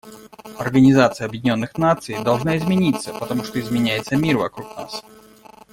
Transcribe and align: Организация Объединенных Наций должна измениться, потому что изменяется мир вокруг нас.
Организация 0.57 1.25
Объединенных 1.27 1.77
Наций 1.77 2.23
должна 2.23 2.57
измениться, 2.57 3.13
потому 3.13 3.43
что 3.43 3.59
изменяется 3.59 4.15
мир 4.15 4.35
вокруг 4.35 4.75
нас. 4.75 5.03